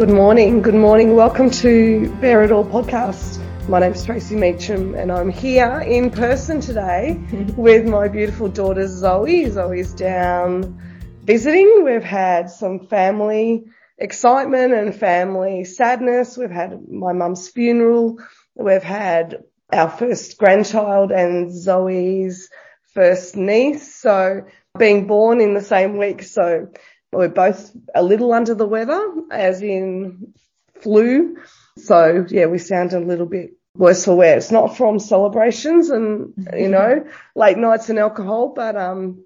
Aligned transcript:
Good 0.00 0.08
morning. 0.08 0.62
Good 0.62 0.74
morning. 0.74 1.14
Welcome 1.14 1.50
to 1.50 2.10
Bare 2.22 2.42
It 2.42 2.50
All 2.50 2.64
podcast. 2.64 3.38
My 3.68 3.80
name's 3.80 4.02
Tracey 4.02 4.34
Meacham 4.34 4.94
and 4.94 5.12
I'm 5.12 5.28
here 5.28 5.80
in 5.80 6.10
person 6.10 6.62
today 6.62 7.20
with 7.54 7.84
my 7.84 8.08
beautiful 8.08 8.48
daughter 8.48 8.88
Zoe. 8.88 9.44
Zoe's 9.50 9.92
down 9.92 10.80
visiting. 11.22 11.82
We've 11.84 12.02
had 12.02 12.48
some 12.48 12.86
family 12.86 13.64
excitement 13.98 14.72
and 14.72 14.94
family 14.94 15.64
sadness. 15.64 16.34
We've 16.34 16.50
had 16.50 16.80
my 16.88 17.12
mum's 17.12 17.50
funeral. 17.50 18.16
We've 18.54 18.82
had 18.82 19.44
our 19.70 19.90
first 19.90 20.38
grandchild 20.38 21.12
and 21.12 21.52
Zoe's 21.52 22.48
first 22.94 23.36
niece. 23.36 23.96
So 23.96 24.46
being 24.78 25.06
born 25.06 25.42
in 25.42 25.52
the 25.52 25.60
same 25.60 25.98
week. 25.98 26.22
So 26.22 26.68
we're 27.12 27.28
both 27.28 27.72
a 27.94 28.02
little 28.02 28.32
under 28.32 28.54
the 28.54 28.66
weather 28.66 29.12
as 29.30 29.62
in 29.62 30.34
flu. 30.80 31.36
So 31.76 32.26
yeah, 32.28 32.46
we 32.46 32.58
sound 32.58 32.92
a 32.92 33.00
little 33.00 33.26
bit 33.26 33.52
worse 33.74 34.04
for 34.04 34.16
wear. 34.16 34.36
It's 34.36 34.50
not 34.50 34.76
from 34.76 34.98
celebrations 34.98 35.90
and, 35.90 36.32
you 36.56 36.68
know, 36.68 37.06
late 37.34 37.58
nights 37.58 37.88
and 37.88 37.98
alcohol, 37.98 38.52
but, 38.54 38.76
um, 38.76 39.24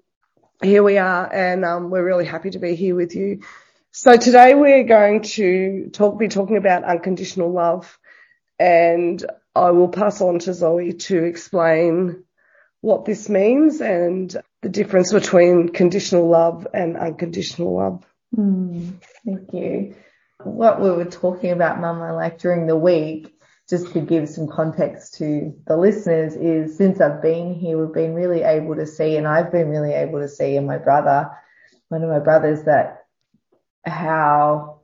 here 0.61 0.83
we 0.83 0.97
are 0.97 1.31
and, 1.31 1.65
um, 1.65 1.89
we're 1.89 2.05
really 2.05 2.25
happy 2.25 2.49
to 2.51 2.59
be 2.59 2.75
here 2.75 2.95
with 2.95 3.15
you. 3.15 3.41
So 3.91 4.17
today 4.17 4.55
we're 4.55 4.83
going 4.83 5.21
to 5.21 5.89
talk, 5.91 6.17
be 6.19 6.27
talking 6.27 6.57
about 6.57 6.83
unconditional 6.83 7.51
love 7.51 7.97
and 8.59 9.23
I 9.55 9.71
will 9.71 9.89
pass 9.89 10.21
on 10.21 10.39
to 10.39 10.53
Zoe 10.53 10.93
to 10.93 11.23
explain 11.23 12.23
what 12.81 13.05
this 13.05 13.29
means 13.29 13.81
and 13.81 14.35
the 14.65 14.69
difference 14.71 15.13
between 15.13 15.69
conditional 15.69 16.27
love 16.27 16.65
and 16.73 16.97
unconditional 16.97 17.77
love. 17.77 18.03
Mm, 18.35 18.95
thank 19.23 19.53
you. 19.53 19.95
What 20.43 20.81
we 20.81 20.89
were 20.89 21.05
talking 21.05 21.51
about, 21.51 21.79
Mama, 21.79 22.15
like 22.15 22.39
during 22.39 22.65
the 22.65 22.75
week 22.75 23.31
just 23.69 23.93
to 23.93 24.01
give 24.01 24.27
some 24.27 24.47
context 24.47 25.19
to 25.19 25.53
the 25.67 25.77
listeners 25.77 26.35
is 26.35 26.77
since 26.77 26.99
I've 26.99 27.21
been 27.21 27.53
here, 27.53 27.77
we've 27.77 27.93
been 27.93 28.15
really 28.15 28.41
able 28.41 28.75
to 28.77 28.87
see, 28.87 29.17
and 29.17 29.27
I've 29.27 29.51
been 29.51 29.69
really 29.69 29.93
able 29.93 30.19
to 30.19 30.27
see 30.27 30.55
in 30.55 30.65
my 30.65 30.79
brother, 30.79 31.29
one 31.89 32.01
of 32.01 32.09
my 32.09 32.19
brothers, 32.19 32.63
that 32.63 33.05
how 33.85 34.81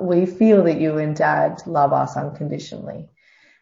we 0.00 0.24
feel 0.24 0.62
that 0.64 0.80
you 0.80 0.98
and 0.98 1.16
dad 1.16 1.62
love 1.66 1.92
us 1.92 2.16
unconditionally. 2.16 3.08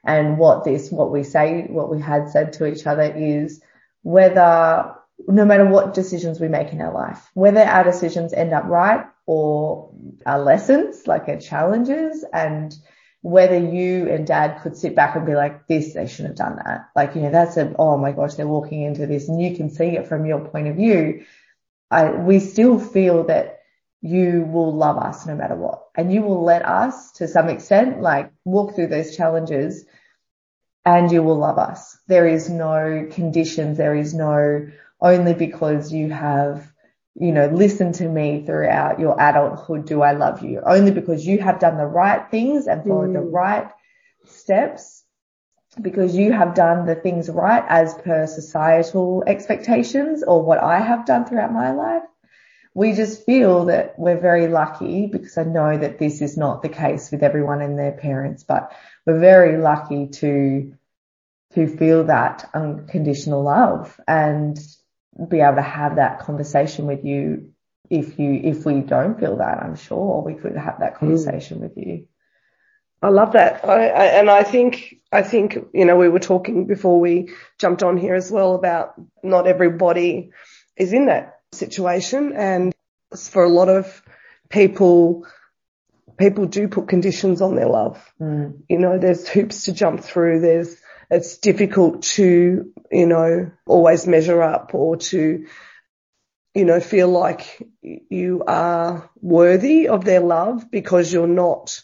And 0.05 0.37
what 0.37 0.65
this, 0.65 0.91
what 0.91 1.11
we 1.11 1.25
say, 1.25 1.69
what 1.71 1.91
we 1.91 2.03
had 2.03 2.29
said 2.29 2.53
to 2.55 2.67
each 2.67 2.87
other 2.87 3.11
is 3.17 3.63
whether, 4.03 4.95
no 5.27 5.45
matter 5.45 5.67
what 5.67 5.95
decisions 5.95 6.41
we 6.41 6.49
make 6.49 6.73
in 6.73 6.81
our 6.81 6.93
life, 6.93 7.31
whether 7.35 7.61
our 7.61 7.85
decisions 7.85 8.33
end 8.33 8.53
up 8.53 8.65
right 8.65 9.05
or 9.27 9.93
are 10.25 10.39
lessons, 10.39 11.07
like 11.07 11.29
are 11.29 11.41
challenges 11.41 12.25
and 12.33 12.75
whether 13.23 13.59
you 13.59 14.09
and 14.09 14.27
dad 14.27 14.61
could 14.63 14.77
sit 14.77 14.95
back 14.95 15.17
and 15.17 15.27
be 15.27 15.35
like, 15.35 15.67
this, 15.67 15.95
they 15.95 16.07
shouldn't 16.07 16.39
have 16.39 16.49
done 16.49 16.63
that. 16.65 16.89
Like, 16.95 17.17
you 17.17 17.23
know, 17.23 17.31
that's 17.31 17.57
a, 17.57 17.75
oh 17.79 17.97
my 17.99 18.13
gosh, 18.13 18.35
they're 18.35 18.47
walking 18.47 18.83
into 18.83 19.07
this 19.07 19.29
and 19.29 19.43
you 19.43 19.57
can 19.57 19.71
see 19.71 19.97
it 19.97 20.07
from 20.07 20.25
your 20.25 20.41
point 20.41 20.69
of 20.69 20.77
view. 20.77 21.25
I, 21.91 22.11
we 22.13 22.39
still 22.39 22.79
feel 22.79 23.25
that 23.25 23.59
you 24.01 24.49
will 24.49 24.73
love 24.75 24.99
us 24.99 25.27
no 25.27 25.35
matter 25.35 25.57
what. 25.57 25.87
And 25.97 26.13
you 26.13 26.23
will 26.23 26.45
let 26.45 26.65
us 26.65 27.13
to 27.13 27.27
some 27.27 27.49
extent, 27.49 28.01
like 28.01 28.31
walk 28.45 28.75
through 28.75 28.87
those 28.89 29.17
challenges 29.17 29.85
and 30.85 31.11
you 31.11 31.23
will 31.23 31.39
love 31.39 31.59
us. 31.59 31.99
There 32.07 32.27
is 32.27 32.49
no 32.49 33.09
conditions. 33.11 33.77
There 33.77 33.97
is 33.97 34.15
no 34.15 34.69
only 35.01 35.35
because 35.35 35.93
you 35.93 36.11
have 36.11 36.73
you 37.21 37.33
know, 37.33 37.47
listen 37.47 37.93
to 37.93 38.09
me 38.09 38.45
throughout 38.47 39.01
your 39.01 39.21
adulthood. 39.21 39.87
Do 39.87 40.03
I 40.03 40.13
love 40.13 40.45
you? 40.45 40.61
Only 40.65 40.93
because 40.93 41.27
you 41.27 41.39
have 41.41 41.59
done 41.59 41.77
the 41.77 41.87
right 41.87 42.31
things 42.31 42.69
and 42.69 42.85
followed 42.85 43.11
mm. 43.11 43.15
the 43.15 43.21
right 43.21 43.69
steps 44.27 45.03
because 45.83 46.17
you 46.17 46.33
have 46.33 46.55
done 46.55 46.87
the 46.87 46.95
things 46.95 47.29
right 47.29 47.65
as 47.69 47.95
per 47.95 48.27
societal 48.27 49.25
expectations 49.27 50.23
or 50.23 50.43
what 50.43 50.63
I 50.63 50.81
have 50.81 51.07
done 51.07 51.25
throughout 51.25 51.53
my 51.53 51.73
life. 51.73 52.03
We 52.75 52.93
just 52.93 53.27
feel 53.27 53.67
that 53.67 53.99
we're 53.99 54.21
very 54.21 54.47
lucky 54.47 55.07
because 55.07 55.37
I 55.37 55.43
know 55.43 55.77
that 55.77 55.99
this 55.99 56.23
is 56.23 56.37
not 56.37 56.63
the 56.63 56.69
case 56.69 57.11
with 57.11 57.25
everyone 57.25 57.61
and 57.61 57.77
their 57.77 57.93
parents, 57.93 58.45
but 58.45 58.73
we're 59.05 59.19
very 59.19 59.59
lucky 59.59 60.09
to, 60.09 60.73
to 61.55 61.77
feel 61.77 62.05
that 62.05 62.49
unconditional 62.55 63.43
love 63.43 63.99
and 64.07 64.57
be 65.27 65.41
able 65.41 65.57
to 65.57 65.63
have 65.63 65.97
that 65.97 66.21
conversation 66.21 66.87
with 66.87 67.05
you 67.05 67.53
if 67.91 68.19
you 68.19 68.41
if 68.45 68.65
we 68.65 68.81
don't 68.81 69.19
feel 69.19 69.37
that 69.37 69.63
i'm 69.63 69.77
sure 69.77 70.23
we 70.23 70.35
could 70.35 70.57
have 70.57 70.81
that 70.81 70.95
hmm. 70.95 71.07
conversation 71.07 71.59
mm. 71.59 71.63
with 71.63 71.77
you 71.77 72.07
i 73.03 73.09
love 73.09 73.33
that 73.33 73.65
I, 73.65 73.89
I, 73.89 74.05
and 74.19 74.31
i 74.31 74.43
think 74.43 74.97
i 75.11 75.23
think 75.23 75.59
you 75.73 75.85
know 75.85 75.97
we 75.97 76.09
were 76.09 76.19
talking 76.19 76.67
before 76.67 77.01
we 77.01 77.31
jumped 77.59 77.83
on 77.83 77.97
here 77.97 78.15
as 78.15 78.31
well 78.31 78.55
about 78.55 78.95
not 79.23 79.47
everybody 79.47 80.31
is 80.77 80.93
in 80.93 81.07
that 81.07 81.41
situation 81.53 82.35
and 82.35 82.75
for 83.17 83.43
a 83.43 83.49
lot 83.49 83.69
of 83.69 84.03
people 84.51 85.27
people 86.19 86.47
do 86.47 86.69
put 86.69 86.89
conditions 86.89 87.41
on 87.41 87.57
their 87.57 87.69
love 87.69 88.13
mm. 88.21 88.57
you 88.69 88.79
know 88.79 88.99
there's 88.99 89.27
hoops 89.27 89.65
to 89.65 89.73
jump 89.73 90.01
through 90.01 90.41
there's 90.41 90.77
it's 91.11 91.39
difficult 91.39 92.03
to, 92.03 92.73
you 92.91 93.07
know, 93.07 93.51
always 93.67 94.07
measure 94.07 94.43
up 94.43 94.75
or 94.75 94.97
to, 94.97 95.47
you 96.55 96.65
know, 96.65 96.81
feel 96.81 97.09
like 97.09 97.63
you 97.83 98.43
are 98.47 99.11
worthy 99.21 99.89
of 99.89 100.05
their 100.05 100.21
love 100.21 100.71
because 100.71 101.13
you're 101.13 101.27
not 101.27 101.81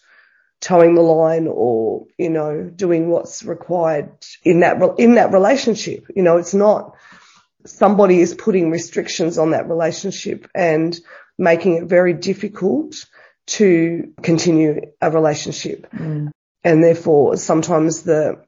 towing 0.60 0.94
the 0.94 1.02
line 1.02 1.46
or, 1.46 2.06
you 2.18 2.30
know, 2.30 2.64
doing 2.64 3.08
what's 3.08 3.44
required 3.44 4.10
in 4.42 4.60
that, 4.60 4.80
in 4.98 5.14
that 5.14 5.32
relationship. 5.32 6.06
You 6.14 6.22
know, 6.22 6.38
it's 6.38 6.54
not 6.54 6.94
somebody 7.66 8.20
is 8.20 8.34
putting 8.34 8.70
restrictions 8.70 9.38
on 9.38 9.50
that 9.52 9.68
relationship 9.68 10.48
and 10.54 10.98
making 11.38 11.76
it 11.76 11.84
very 11.84 12.12
difficult 12.12 13.06
to 13.46 14.12
continue 14.22 14.80
a 15.00 15.10
relationship. 15.10 15.90
Mm. 15.92 16.30
And 16.62 16.84
therefore 16.84 17.36
sometimes 17.36 18.02
the 18.02 18.44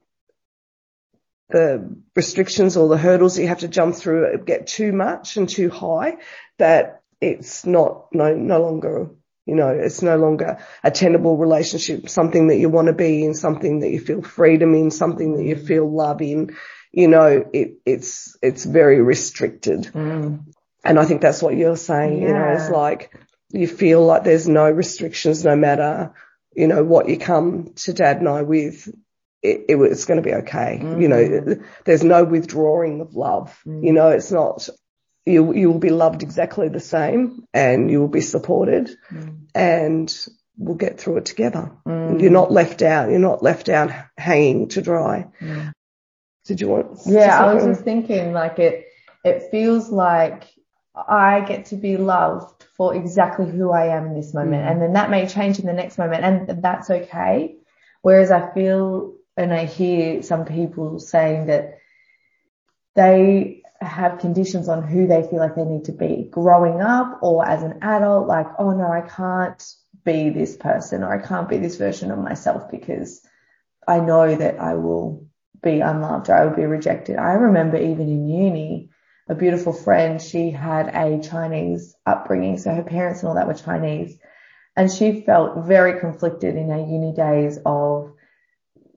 the 1.48 1.96
restrictions 2.14 2.76
or 2.76 2.88
the 2.88 2.96
hurdles 2.96 3.36
that 3.36 3.42
you 3.42 3.48
have 3.48 3.60
to 3.60 3.68
jump 3.68 3.94
through 3.94 4.38
get 4.44 4.66
too 4.66 4.92
much 4.92 5.36
and 5.36 5.48
too 5.48 5.70
high 5.70 6.16
that 6.58 7.02
it's 7.20 7.64
not 7.64 8.06
no 8.12 8.34
no 8.34 8.60
longer 8.60 9.10
you 9.46 9.54
know 9.54 9.68
it's 9.68 10.02
no 10.02 10.16
longer 10.16 10.58
a 10.82 10.90
tenable 10.90 11.36
relationship 11.36 12.08
something 12.08 12.48
that 12.48 12.58
you 12.58 12.68
want 12.68 12.88
to 12.88 12.92
be 12.92 13.24
in 13.24 13.34
something 13.34 13.80
that 13.80 13.90
you 13.90 14.00
feel 14.00 14.22
freedom 14.22 14.74
in 14.74 14.90
something 14.90 15.36
that 15.36 15.44
you 15.44 15.56
feel 15.56 15.88
love 15.88 16.20
in 16.20 16.56
you 16.92 17.08
know 17.08 17.44
it 17.52 17.78
it's 17.86 18.36
it's 18.42 18.64
very 18.64 19.00
restricted 19.00 19.84
mm. 19.94 20.40
and 20.84 20.98
i 20.98 21.04
think 21.04 21.20
that's 21.20 21.42
what 21.42 21.56
you're 21.56 21.76
saying 21.76 22.20
yeah. 22.20 22.28
you 22.28 22.34
know 22.34 22.48
it's 22.48 22.70
like 22.70 23.16
you 23.50 23.68
feel 23.68 24.04
like 24.04 24.24
there's 24.24 24.48
no 24.48 24.68
restrictions 24.68 25.44
no 25.44 25.54
matter 25.54 26.12
you 26.54 26.66
know 26.66 26.82
what 26.82 27.08
you 27.08 27.16
come 27.16 27.72
to 27.76 27.92
dad 27.92 28.18
and 28.18 28.28
i 28.28 28.42
with 28.42 28.88
it, 29.46 29.64
it, 29.68 29.76
it's 29.76 30.04
going 30.04 30.22
to 30.22 30.28
be 30.28 30.34
okay. 30.34 30.80
Mm-hmm. 30.82 31.00
You 31.00 31.08
know, 31.08 31.24
mm-hmm. 31.24 31.62
there's 31.84 32.04
no 32.04 32.24
withdrawing 32.24 33.00
of 33.00 33.14
love. 33.14 33.58
Mm-hmm. 33.66 33.84
You 33.84 33.92
know, 33.92 34.08
it's 34.08 34.32
not, 34.32 34.68
you, 35.24 35.54
you 35.54 35.70
will 35.70 35.78
be 35.78 35.90
loved 35.90 36.22
exactly 36.22 36.68
the 36.68 36.80
same 36.80 37.44
and 37.52 37.90
you 37.90 38.00
will 38.00 38.08
be 38.08 38.20
supported 38.20 38.90
mm-hmm. 39.10 39.34
and 39.54 40.26
we'll 40.56 40.76
get 40.76 40.98
through 40.98 41.18
it 41.18 41.26
together. 41.26 41.72
Mm-hmm. 41.86 42.20
You're 42.20 42.30
not 42.30 42.52
left 42.52 42.82
out. 42.82 43.10
You're 43.10 43.18
not 43.18 43.42
left 43.42 43.68
out 43.68 43.90
hanging 44.16 44.68
to 44.68 44.82
dry. 44.82 45.26
Mm. 45.40 45.72
Did 46.46 46.60
you 46.60 46.68
want? 46.68 47.00
Yeah, 47.06 47.44
I 47.44 47.54
was 47.54 47.64
just 47.64 47.82
thinking 47.82 48.32
like 48.32 48.58
it, 48.60 48.86
it 49.24 49.50
feels 49.50 49.90
like 49.90 50.44
I 50.94 51.40
get 51.40 51.66
to 51.66 51.76
be 51.76 51.96
loved 51.96 52.64
for 52.76 52.94
exactly 52.94 53.50
who 53.50 53.72
I 53.72 53.96
am 53.96 54.06
in 54.06 54.14
this 54.14 54.32
moment. 54.32 54.64
Mm. 54.64 54.70
And 54.70 54.82
then 54.82 54.92
that 54.92 55.10
may 55.10 55.26
change 55.26 55.58
in 55.58 55.66
the 55.66 55.72
next 55.72 55.98
moment 55.98 56.24
and 56.24 56.62
that's 56.62 56.88
okay. 56.88 57.56
Whereas 58.02 58.30
I 58.30 58.52
feel 58.54 59.15
and 59.36 59.52
I 59.52 59.66
hear 59.66 60.22
some 60.22 60.44
people 60.44 60.98
saying 60.98 61.46
that 61.46 61.78
they 62.94 63.62
have 63.80 64.18
conditions 64.18 64.68
on 64.68 64.82
who 64.82 65.06
they 65.06 65.22
feel 65.22 65.38
like 65.38 65.54
they 65.54 65.64
need 65.64 65.84
to 65.84 65.92
be 65.92 66.28
growing 66.30 66.80
up 66.80 67.18
or 67.22 67.46
as 67.46 67.62
an 67.62 67.78
adult, 67.82 68.26
like, 68.26 68.46
oh 68.58 68.70
no, 68.70 68.90
I 68.90 69.02
can't 69.02 69.62
be 70.04 70.30
this 70.30 70.56
person 70.56 71.02
or 71.02 71.12
I 71.12 71.26
can't 71.26 71.48
be 71.48 71.58
this 71.58 71.76
version 71.76 72.10
of 72.10 72.18
myself 72.18 72.70
because 72.70 73.20
I 73.86 74.00
know 74.00 74.34
that 74.34 74.58
I 74.58 74.74
will 74.74 75.26
be 75.62 75.80
unloved 75.80 76.30
or 76.30 76.34
I 76.34 76.46
will 76.46 76.56
be 76.56 76.64
rejected. 76.64 77.18
I 77.18 77.34
remember 77.34 77.76
even 77.76 78.08
in 78.08 78.28
uni, 78.28 78.90
a 79.28 79.34
beautiful 79.34 79.72
friend, 79.72 80.22
she 80.22 80.50
had 80.50 80.88
a 80.88 81.20
Chinese 81.20 81.94
upbringing. 82.06 82.58
So 82.58 82.72
her 82.72 82.82
parents 82.82 83.20
and 83.20 83.28
all 83.28 83.34
that 83.34 83.46
were 83.46 83.54
Chinese. 83.54 84.16
And 84.76 84.90
she 84.90 85.22
felt 85.22 85.66
very 85.66 86.00
conflicted 86.00 86.56
in 86.56 86.70
her 86.70 86.78
uni 86.78 87.12
days 87.14 87.58
of 87.66 88.12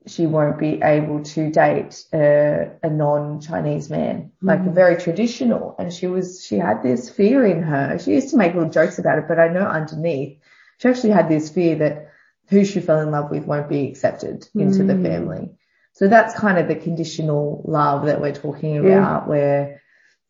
she 0.10 0.26
won't 0.26 0.58
be 0.58 0.82
able 0.82 1.24
to 1.24 1.52
date 1.52 2.04
a, 2.14 2.72
a 2.84 2.90
non-Chinese 2.90 3.90
man, 3.90 4.32
like 4.42 4.62
mm. 4.62 4.74
very 4.74 4.98
traditional. 4.98 5.76
And 5.78 5.94
she 5.94 6.08
was, 6.08 6.44
she 6.44 6.58
had 6.58 6.82
this 6.84 7.10
fear 7.10 7.46
in 7.46 7.62
her. 7.64 8.00
She 8.00 8.12
used 8.12 8.30
to 8.30 8.38
make 8.38 8.54
little 8.54 8.70
jokes 8.70 9.00
about 9.00 9.20
it, 9.20 9.28
but 9.28 9.40
I 9.40 9.48
know 9.50 9.66
underneath 9.66 10.40
she 10.80 10.88
actually 10.88 11.12
had 11.12 11.30
this 11.30 11.50
fear 11.50 11.76
that 11.76 12.12
who 12.48 12.66
she 12.66 12.80
fell 12.80 13.02
in 13.02 13.12
love 13.12 13.30
with 13.30 13.46
won't 13.46 13.70
be 13.70 13.88
accepted 13.88 14.48
into 14.56 14.84
the 14.84 14.94
Mm. 14.94 15.04
family. 15.04 15.52
So 15.94 16.08
that's 16.08 16.34
kind 16.34 16.58
of 16.58 16.68
the 16.68 16.76
conditional 16.76 17.62
love 17.66 18.06
that 18.06 18.22
we're 18.22 18.34
talking 18.34 18.78
about 18.78 19.28
where 19.28 19.82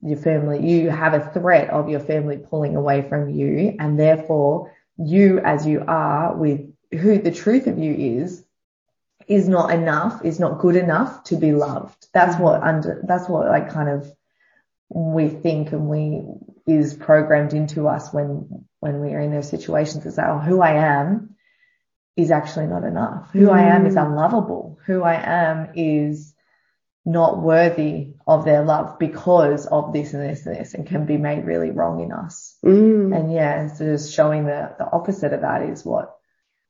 your 0.01 0.17
family, 0.17 0.67
you 0.67 0.89
have 0.89 1.13
a 1.13 1.29
threat 1.31 1.69
of 1.69 1.89
your 1.89 1.99
family 1.99 2.37
pulling 2.37 2.75
away 2.75 3.07
from 3.07 3.29
you 3.29 3.75
and 3.79 3.99
therefore 3.99 4.71
you 4.97 5.39
as 5.39 5.67
you 5.67 5.83
are 5.87 6.35
with 6.35 6.61
who 6.91 7.19
the 7.19 7.31
truth 7.31 7.67
of 7.67 7.77
you 7.77 7.93
is, 7.93 8.43
is 9.29 9.47
not 9.47 9.71
enough, 9.71 10.25
is 10.25 10.39
not 10.39 10.59
good 10.59 10.75
enough 10.75 11.23
to 11.25 11.35
be 11.37 11.53
loved. 11.53 12.07
That's 12.13 12.37
what 12.39 12.63
under, 12.63 13.01
that's 13.07 13.29
what 13.29 13.47
like 13.47 13.71
kind 13.71 13.89
of 13.89 14.11
we 14.89 15.29
think 15.29 15.71
and 15.71 15.87
we 15.87 16.23
is 16.65 16.95
programmed 16.95 17.53
into 17.53 17.87
us 17.87 18.11
when, 18.11 18.65
when 18.79 18.99
we 18.99 19.13
are 19.13 19.19
in 19.19 19.31
those 19.31 19.49
situations 19.49 20.05
is 20.05 20.15
that, 20.15 20.29
oh, 20.29 20.39
who 20.39 20.61
I 20.61 20.73
am 20.73 21.35
is 22.17 22.31
actually 22.31 22.67
not 22.67 22.83
enough. 22.83 23.29
Who 23.31 23.49
I 23.49 23.61
am 23.75 23.85
is 23.85 23.95
Mm. 23.95 24.07
unlovable. 24.07 24.79
Who 24.85 25.03
I 25.03 25.13
am 25.13 25.69
is 25.75 26.33
not 27.05 27.41
worthy 27.41 28.13
of 28.27 28.45
their 28.45 28.63
love 28.63 28.99
because 28.99 29.65
of 29.65 29.93
this 29.93 30.13
and 30.13 30.29
this 30.29 30.45
and 30.45 30.55
this 30.55 30.73
and 30.73 30.85
can 30.85 31.05
be 31.05 31.17
made 31.17 31.45
really 31.45 31.71
wrong 31.71 32.01
in 32.01 32.11
us. 32.11 32.57
Mm. 32.63 33.15
And 33.15 33.31
yeah, 33.31 33.67
so 33.67 33.85
just 33.85 34.13
showing 34.13 34.45
the, 34.45 34.75
the 34.77 34.89
opposite 34.91 35.33
of 35.33 35.41
that 35.41 35.63
is 35.63 35.85
what 35.85 36.15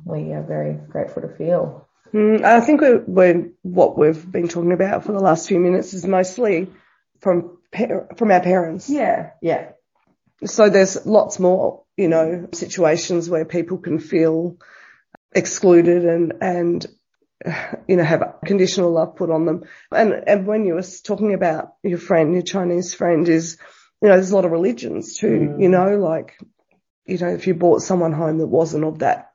we 0.06 0.34
are 0.34 0.44
very 0.44 0.74
grateful 0.74 1.24
to 1.24 1.30
feel. 1.30 1.89
Mm, 2.14 2.44
I 2.44 2.62
think 2.62 2.82
we're, 2.82 3.04
we're, 3.06 3.52
what 3.62 3.98
we've 3.98 4.32
been 4.32 4.48
talking 4.48 4.72
about 4.72 5.06
for 5.06 5.12
the 5.12 5.20
last 5.20 5.48
few 5.48 5.60
minutes 5.60 5.94
is 5.94 6.06
mostly 6.06 6.68
from 7.20 7.58
from 8.18 8.32
our 8.32 8.42
parents. 8.42 8.90
Yeah. 8.90 9.32
Yeah. 9.42 9.72
So 10.46 10.70
there's 10.70 11.06
lots 11.06 11.40
more, 11.40 11.84
you 11.98 12.08
know, 12.08 12.48
situations 12.54 13.30
where 13.30 13.46
people 13.46 13.78
can 13.78 14.00
feel 14.00 14.58
excluded 15.32 16.06
and 16.06 16.34
and 16.42 16.88
you 17.88 17.96
know 17.96 18.04
have 18.04 18.36
conditional 18.46 18.92
love 18.92 19.16
put 19.16 19.30
on 19.30 19.46
them. 19.46 19.64
And 19.92 20.14
and 20.28 20.48
when 20.48 20.66
you 20.66 20.76
were 20.76 20.84
talking 21.04 21.34
about 21.34 21.74
your 21.84 21.98
friend, 21.98 22.34
your 22.34 22.42
Chinese 22.42 22.94
friend, 22.94 23.28
is 23.28 23.58
you 24.02 24.08
know 24.08 24.16
there's 24.16 24.32
a 24.32 24.36
lot 24.36 24.46
of 24.46 24.52
religions 24.52 25.18
too. 25.18 25.56
Mm. 25.56 25.62
You 25.62 25.70
know, 25.70 25.98
like 25.98 26.40
you 27.10 27.18
know 27.18 27.30
if 27.30 27.48
you 27.48 27.54
brought 27.54 27.82
someone 27.82 28.14
home 28.14 28.38
that 28.40 28.48
wasn't 28.48 28.86
of 28.86 29.00
that 29.00 29.32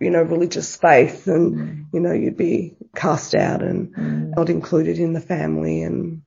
you 0.00 0.10
know 0.10 0.22
religious 0.22 0.76
faith, 0.76 1.24
then 1.24 1.86
you 1.92 2.00
know 2.00 2.12
you'd 2.12 2.36
be 2.36 2.76
cast 2.94 3.34
out 3.34 3.62
and 3.62 3.94
Mm. 3.94 4.36
not 4.36 4.48
included 4.50 4.98
in 4.98 5.12
the 5.12 5.20
family 5.20 5.82
and 5.82 6.22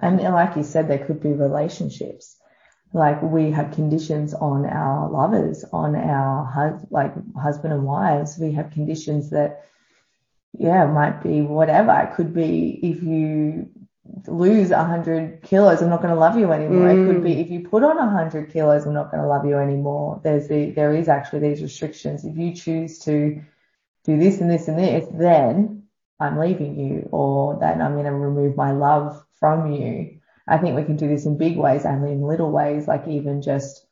And 0.00 0.20
like 0.20 0.56
you 0.56 0.62
said, 0.62 0.88
there 0.88 1.04
could 1.06 1.20
be 1.20 1.32
relationships. 1.32 2.36
Like 2.92 3.20
we 3.22 3.50
have 3.50 3.72
conditions 3.74 4.32
on 4.32 4.64
our 4.64 5.10
lovers, 5.10 5.64
on 5.72 5.94
our 5.96 6.44
hus- 6.44 6.86
like 6.90 7.12
husband 7.36 7.72
and 7.74 7.84
wives. 7.84 8.38
We 8.38 8.52
have 8.52 8.70
conditions 8.70 9.30
that, 9.30 9.64
yeah, 10.58 10.86
might 10.86 11.22
be 11.22 11.42
whatever. 11.42 11.92
It 12.00 12.14
could 12.16 12.32
be 12.32 12.78
if 12.82 13.02
you 13.02 13.68
lose 14.30 14.70
a 14.70 14.84
hundred 14.84 15.42
kilos, 15.42 15.82
I'm 15.82 15.88
not 15.90 16.02
going 16.02 16.14
to 16.14 16.20
love 16.20 16.38
you 16.38 16.52
anymore. 16.52 16.88
It 16.90 17.06
could 17.06 17.24
be 17.24 17.40
if 17.40 17.50
you 17.50 17.68
put 17.68 17.82
on 17.82 17.98
a 17.98 18.08
hundred 18.10 18.52
kilos, 18.52 18.86
I'm 18.86 18.94
not 18.94 19.10
going 19.10 19.22
to 19.22 19.28
love 19.28 19.46
you 19.46 19.56
anymore. 19.56 20.20
There's 20.22 20.48
the, 20.48 20.70
there 20.70 20.94
is 20.94 21.08
actually 21.08 21.40
these 21.40 21.62
restrictions. 21.62 22.24
If 22.24 22.36
you 22.36 22.54
choose 22.54 22.98
to 23.00 23.42
do 24.04 24.18
this 24.18 24.40
and 24.40 24.50
this 24.50 24.68
and 24.68 24.78
this, 24.78 25.06
then 25.12 25.84
I'm 26.20 26.38
leaving 26.38 26.78
you 26.78 27.08
or 27.12 27.58
then 27.60 27.80
I'm 27.82 27.92
going 27.94 28.06
to 28.06 28.12
remove 28.12 28.56
my 28.56 28.72
love 28.72 29.24
from 29.40 29.72
you. 29.72 30.18
I 30.46 30.58
think 30.58 30.76
we 30.76 30.84
can 30.84 30.96
do 30.96 31.08
this 31.08 31.26
in 31.26 31.36
big 31.36 31.56
ways 31.56 31.84
and 31.84 32.06
in 32.08 32.22
little 32.22 32.50
ways, 32.50 32.88
like 32.88 33.06
even 33.06 33.42
just, 33.42 33.84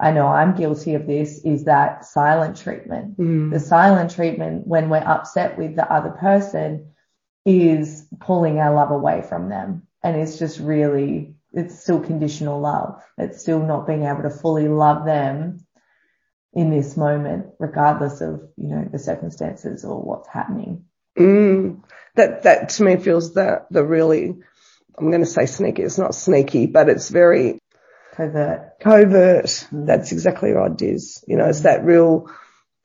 I 0.00 0.10
know 0.10 0.26
I'm 0.26 0.56
guilty 0.56 0.94
of 0.94 1.06
this, 1.06 1.44
is 1.44 1.64
that 1.64 2.04
silent 2.04 2.56
treatment. 2.56 3.16
mm, 3.18 3.50
The 3.52 3.60
silent 3.60 4.10
treatment 4.10 4.66
when 4.66 4.88
we're 4.90 4.98
upset 5.06 5.56
with 5.56 5.76
the 5.76 5.90
other 5.92 6.10
person 6.10 6.86
is 7.50 8.06
pulling 8.20 8.58
our 8.58 8.74
love 8.74 8.90
away 8.90 9.22
from 9.22 9.48
them. 9.48 9.86
And 10.02 10.16
it's 10.16 10.38
just 10.38 10.58
really, 10.60 11.34
it's 11.52 11.82
still 11.82 12.00
conditional 12.00 12.60
love. 12.60 13.02
It's 13.18 13.42
still 13.42 13.60
not 13.60 13.86
being 13.86 14.04
able 14.04 14.22
to 14.22 14.30
fully 14.30 14.68
love 14.68 15.04
them 15.04 15.64
in 16.52 16.70
this 16.70 16.96
moment, 16.96 17.46
regardless 17.58 18.20
of, 18.20 18.40
you 18.56 18.68
know, 18.68 18.88
the 18.90 18.98
circumstances 18.98 19.84
or 19.84 20.00
what's 20.00 20.28
happening. 20.28 20.84
Mm, 21.18 21.82
that 22.16 22.44
that 22.44 22.70
to 22.70 22.82
me 22.84 22.96
feels 22.96 23.34
the 23.34 23.64
the 23.70 23.84
really 23.84 24.34
I'm 24.98 25.10
going 25.10 25.24
to 25.24 25.26
say 25.26 25.46
sneaky. 25.46 25.82
It's 25.82 25.98
not 25.98 26.14
sneaky, 26.14 26.66
but 26.66 26.88
it's 26.88 27.08
very 27.08 27.58
Covert. 28.14 28.80
covert. 28.80 29.44
Mm. 29.46 29.86
That's 29.86 30.12
exactly 30.12 30.50
right, 30.52 30.76
Diz. 30.76 31.24
You 31.26 31.36
know, 31.36 31.46
it's 31.46 31.60
that 31.60 31.84
real 31.84 32.30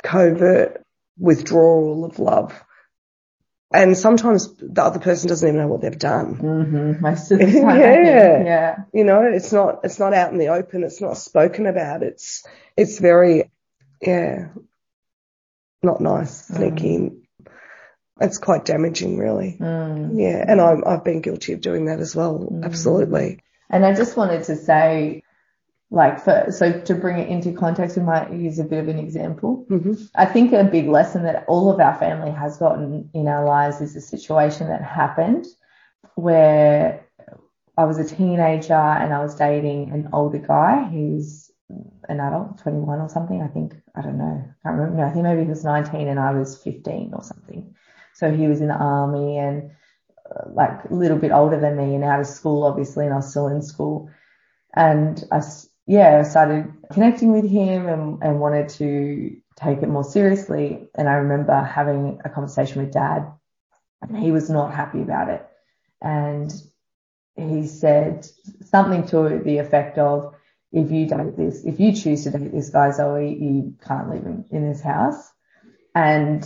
covert 0.03 0.83
withdrawal 1.17 2.05
of 2.05 2.19
love. 2.19 2.63
And 3.73 3.97
sometimes 3.97 4.55
the 4.57 4.83
other 4.83 4.99
person 4.99 5.27
doesn't 5.27 5.47
even 5.47 5.59
know 5.59 5.67
what 5.67 5.81
they've 5.81 5.97
done. 5.97 6.37
Mm-hmm. 6.37 7.01
Most 7.01 7.31
of 7.31 7.39
the 7.39 7.45
time, 7.45 7.67
I 7.67 7.77
Yeah. 7.79 8.43
Yeah. 8.43 8.75
You 8.93 9.03
know, 9.03 9.23
it's 9.23 9.51
not, 9.51 9.81
it's 9.83 9.99
not 9.99 10.13
out 10.13 10.31
in 10.31 10.37
the 10.37 10.49
open. 10.49 10.83
It's 10.83 11.01
not 11.01 11.17
spoken 11.17 11.65
about. 11.65 12.03
It's, 12.03 12.45
it's 12.77 12.99
very, 12.99 13.51
yeah, 14.01 14.49
not 15.81 15.99
nice, 15.99 16.47
sneaky. 16.47 17.11
It's 18.21 18.37
quite 18.37 18.65
damaging, 18.65 19.17
really. 19.17 19.57
Mm. 19.59 20.21
Yeah. 20.21 20.45
And 20.47 20.61
I'm, 20.61 20.83
I've 20.85 21.03
been 21.03 21.21
guilty 21.21 21.53
of 21.53 21.61
doing 21.61 21.85
that 21.85 21.99
as 21.99 22.15
well. 22.15 22.47
Mm. 22.49 22.63
Absolutely. 22.63 23.39
And 23.69 23.85
I 23.85 23.93
just 23.93 24.15
wanted 24.15 24.43
to 24.45 24.55
say, 24.55 25.23
like, 25.91 26.19
for, 26.19 26.47
so 26.51 26.81
to 26.81 26.95
bring 26.95 27.19
it 27.19 27.29
into 27.29 27.53
context, 27.53 27.95
we 27.97 28.03
might 28.03 28.31
use 28.33 28.59
a 28.59 28.63
bit 28.63 28.79
of 28.79 28.87
an 28.87 28.99
example. 28.99 29.65
hmm 29.69 29.93
I 30.15 30.25
think 30.25 30.51
a 30.51 30.63
big 30.63 30.87
lesson 30.87 31.23
that 31.23 31.45
all 31.47 31.71
of 31.71 31.79
our 31.79 31.95
family 31.95 32.31
has 32.31 32.57
gotten 32.57 33.09
in 33.13 33.27
our 33.27 33.45
lives 33.45 33.81
is 33.81 33.95
a 33.95 34.01
situation 34.01 34.67
that 34.67 34.81
happened 34.81 35.45
where 36.15 37.05
I 37.77 37.83
was 37.85 37.97
a 37.97 38.05
teenager 38.05 38.73
and 38.73 39.13
I 39.13 39.21
was 39.21 39.35
dating 39.35 39.91
an 39.91 40.09
older 40.13 40.39
guy 40.39 40.83
who's 40.83 41.51
an 42.07 42.19
adult, 42.19 42.59
21 42.59 42.99
or 42.99 43.09
something. 43.09 43.41
I 43.41 43.47
think, 43.47 43.75
I 43.95 44.01
don't 44.01 44.17
know, 44.17 44.43
I 44.43 44.63
can't 44.63 44.77
remember. 44.77 44.97
No, 44.97 45.07
I 45.07 45.11
think 45.11 45.23
maybe 45.23 45.43
he 45.43 45.49
was 45.49 45.63
19 45.63 46.07
and 46.07 46.19
I 46.19 46.31
was 46.31 46.57
15 46.63 47.11
or 47.13 47.23
something. 47.23 47.75
So 48.13 48.31
he 48.31 48.47
was 48.47 48.61
in 48.61 48.69
the 48.69 48.75
army 48.75 49.37
and 49.37 49.71
uh, 50.29 50.49
like 50.51 50.85
a 50.89 50.93
little 50.93 51.17
bit 51.17 51.31
older 51.31 51.59
than 51.59 51.75
me 51.75 51.95
and 51.95 52.03
out 52.03 52.21
of 52.21 52.27
school, 52.27 52.63
obviously, 52.63 53.05
and 53.05 53.13
I 53.13 53.17
was 53.17 53.29
still 53.29 53.47
in 53.47 53.61
school. 53.61 54.09
And 54.73 55.23
I, 55.31 55.41
yeah, 55.87 56.19
I 56.19 56.27
started 56.27 56.73
connecting 56.91 57.31
with 57.31 57.49
him 57.49 57.87
and, 57.87 58.21
and 58.23 58.39
wanted 58.39 58.69
to 58.69 59.35
take 59.55 59.81
it 59.81 59.89
more 59.89 60.03
seriously. 60.03 60.87
And 60.95 61.07
I 61.07 61.13
remember 61.13 61.61
having 61.61 62.19
a 62.25 62.29
conversation 62.29 62.81
with 62.81 62.93
dad 62.93 63.31
and 64.01 64.17
he 64.17 64.31
was 64.31 64.49
not 64.49 64.73
happy 64.73 65.01
about 65.01 65.29
it. 65.29 65.47
And 66.01 66.53
he 67.35 67.67
said 67.67 68.27
something 68.63 69.05
to 69.07 69.41
the 69.43 69.57
effect 69.59 69.97
of, 69.97 70.33
if 70.71 70.91
you 70.91 71.05
date 71.07 71.37
this, 71.37 71.63
if 71.63 71.79
you 71.79 71.93
choose 71.93 72.23
to 72.23 72.31
date 72.31 72.51
this 72.51 72.69
guy, 72.69 72.91
Zoe, 72.91 73.33
you 73.33 73.75
can't 73.85 74.09
leave 74.09 74.23
him 74.23 74.45
in 74.51 74.67
this 74.67 74.81
house. 74.81 75.31
And 75.93 76.45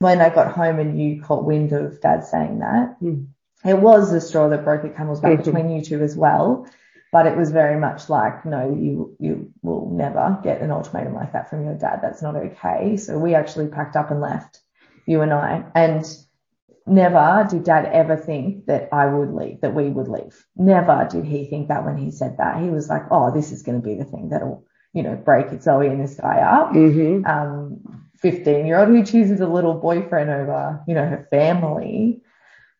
when 0.00 0.20
I 0.20 0.30
got 0.30 0.52
home 0.52 0.78
and 0.78 1.00
you 1.00 1.22
caught 1.22 1.44
wind 1.44 1.72
of 1.72 2.00
dad 2.00 2.24
saying 2.24 2.58
that, 2.60 3.00
Mm. 3.00 3.28
it 3.64 3.78
was 3.78 4.10
the 4.10 4.20
straw 4.20 4.48
that 4.48 4.64
broke 4.64 4.82
the 4.82 4.88
camel's 4.88 5.20
back 5.20 5.44
between 5.44 5.70
you 5.70 5.82
two 5.82 6.02
as 6.02 6.16
well. 6.16 6.66
But 7.10 7.26
it 7.26 7.36
was 7.36 7.50
very 7.50 7.80
much 7.80 8.10
like, 8.10 8.44
no, 8.44 8.68
you, 8.68 9.16
you 9.18 9.50
will 9.62 9.90
never 9.90 10.38
get 10.42 10.60
an 10.60 10.70
ultimatum 10.70 11.14
like 11.14 11.32
that 11.32 11.48
from 11.48 11.64
your 11.64 11.74
dad. 11.74 12.00
That's 12.02 12.22
not 12.22 12.36
okay. 12.36 12.96
So 12.98 13.18
we 13.18 13.34
actually 13.34 13.68
packed 13.68 13.96
up 13.96 14.10
and 14.10 14.20
left, 14.20 14.60
you 15.06 15.22
and 15.22 15.32
I. 15.32 15.64
And 15.74 16.04
never 16.86 17.46
did 17.48 17.64
dad 17.64 17.86
ever 17.92 18.16
think 18.16 18.66
that 18.66 18.88
I 18.92 19.06
would 19.06 19.32
leave, 19.32 19.60
that 19.62 19.74
we 19.74 19.88
would 19.88 20.08
leave. 20.08 20.46
Never 20.56 21.08
did 21.10 21.24
he 21.24 21.46
think 21.46 21.68
that 21.68 21.84
when 21.84 21.96
he 21.96 22.10
said 22.10 22.36
that. 22.38 22.62
He 22.62 22.68
was 22.68 22.88
like, 22.88 23.04
oh, 23.10 23.32
this 23.32 23.52
is 23.52 23.62
going 23.62 23.80
to 23.80 23.86
be 23.86 23.94
the 23.94 24.04
thing 24.04 24.28
that'll, 24.30 24.66
you 24.92 25.02
know, 25.02 25.14
break 25.16 25.46
Zoe 25.62 25.86
and 25.86 26.02
this 26.02 26.16
guy 26.16 26.38
up. 26.38 26.72
hmm 26.72 27.24
Um, 27.24 27.80
15 28.20 28.66
year 28.66 28.80
old 28.80 28.88
who 28.88 29.04
chooses 29.04 29.40
a 29.40 29.46
little 29.46 29.74
boyfriend 29.74 30.30
over, 30.30 30.82
you 30.88 30.94
know, 30.94 31.06
her 31.06 31.26
family, 31.30 32.20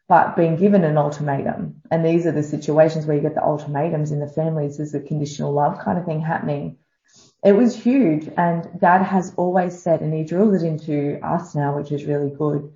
but 0.08 0.36
being 0.36 0.56
given 0.56 0.84
an 0.84 0.96
ultimatum. 0.96 1.82
And 1.90 2.04
these 2.04 2.26
are 2.26 2.32
the 2.32 2.42
situations 2.42 3.04
where 3.04 3.16
you 3.16 3.22
get 3.22 3.34
the 3.34 3.44
ultimatums 3.44 4.10
in 4.10 4.20
the 4.20 4.26
families. 4.26 4.78
There's 4.78 4.94
a 4.94 5.00
conditional 5.00 5.52
love 5.52 5.78
kind 5.80 5.98
of 5.98 6.06
thing 6.06 6.20
happening. 6.20 6.78
It 7.44 7.52
was 7.52 7.76
huge. 7.76 8.28
And 8.36 8.68
dad 8.80 9.02
has 9.02 9.34
always 9.36 9.80
said, 9.80 10.00
and 10.00 10.12
he 10.12 10.24
drilled 10.24 10.54
it 10.54 10.62
into 10.62 11.20
us 11.24 11.54
now, 11.54 11.76
which 11.76 11.92
is 11.92 12.06
really 12.06 12.30
good. 12.30 12.72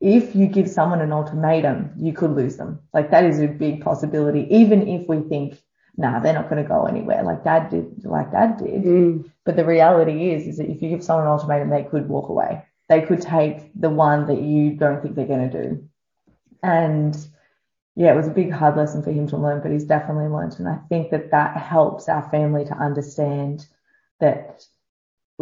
If 0.00 0.36
you 0.36 0.46
give 0.46 0.68
someone 0.68 1.00
an 1.00 1.12
ultimatum, 1.12 1.92
you 1.96 2.12
could 2.12 2.32
lose 2.32 2.56
them. 2.56 2.80
Like 2.92 3.10
that 3.12 3.24
is 3.24 3.40
a 3.40 3.46
big 3.46 3.82
possibility, 3.82 4.46
even 4.50 4.88
if 4.88 5.08
we 5.08 5.20
think, 5.20 5.58
nah, 5.96 6.20
they're 6.20 6.34
not 6.34 6.50
going 6.50 6.62
to 6.62 6.68
go 6.68 6.84
anywhere. 6.84 7.22
Like 7.22 7.44
dad 7.44 7.70
did, 7.70 8.04
like 8.04 8.30
dad 8.30 8.58
did. 8.58 8.82
Mm. 8.82 9.30
But 9.46 9.56
the 9.56 9.64
reality 9.64 10.32
is, 10.32 10.46
is 10.46 10.58
that 10.58 10.68
if 10.68 10.82
you 10.82 10.90
give 10.90 11.02
someone 11.02 11.26
an 11.26 11.32
ultimatum, 11.32 11.70
they 11.70 11.84
could 11.84 12.08
walk 12.08 12.28
away. 12.28 12.64
They 12.88 13.00
could 13.00 13.22
take 13.22 13.70
the 13.74 13.90
one 13.90 14.26
that 14.26 14.42
you 14.42 14.72
don't 14.72 15.00
think 15.00 15.14
they're 15.14 15.24
going 15.24 15.50
to 15.50 15.62
do. 15.62 15.88
And 16.62 17.16
yeah, 17.94 18.12
it 18.12 18.16
was 18.16 18.28
a 18.28 18.32
big 18.32 18.50
hard 18.50 18.76
lesson 18.76 19.02
for 19.02 19.10
him 19.10 19.26
to 19.28 19.36
learn, 19.36 19.60
but 19.62 19.72
he's 19.72 19.84
definitely 19.84 20.28
learned. 20.28 20.56
And 20.58 20.68
I 20.68 20.78
think 20.88 21.10
that 21.10 21.30
that 21.30 21.56
helps 21.56 22.08
our 22.08 22.28
family 22.30 22.64
to 22.64 22.74
understand 22.74 23.66
that 24.20 24.64